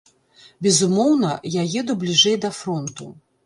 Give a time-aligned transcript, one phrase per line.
[0.67, 1.29] Безумоўна,
[1.61, 3.17] я еду бліжэй да фронту.